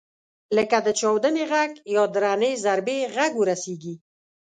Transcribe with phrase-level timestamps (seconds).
[0.57, 3.93] لکه د چاودنې غږ یا درنې ضربې غږ ورسېږي.